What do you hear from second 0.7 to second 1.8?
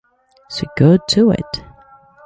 go to it.